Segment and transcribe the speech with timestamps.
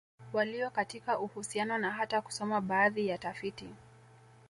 [0.33, 3.69] Walio katika uhusiano na hata kusoma baadhi ya tafiti